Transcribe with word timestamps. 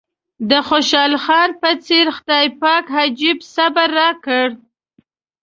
د 0.49 0.51
خوشحال 0.67 1.13
خان 1.23 1.49
په 1.61 1.69
څېر 1.85 2.05
خدای 2.17 2.45
پاک 2.61 2.85
عجيب 3.01 3.37
صبر 3.53 3.87
راکړی. 3.99 4.49